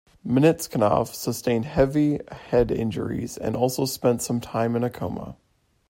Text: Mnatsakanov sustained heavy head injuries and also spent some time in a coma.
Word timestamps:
Mnatsakanov 0.25 1.13
sustained 1.13 1.65
heavy 1.65 2.19
head 2.31 2.71
injuries 2.71 3.37
and 3.37 3.55
also 3.55 3.85
spent 3.85 4.23
some 4.23 4.39
time 4.41 4.75
in 4.75 4.83
a 4.83 4.89
coma. 4.89 5.37